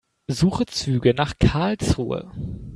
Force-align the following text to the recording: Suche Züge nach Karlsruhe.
Suche 0.31 0.65
Züge 0.65 1.13
nach 1.13 1.37
Karlsruhe. 1.37 2.31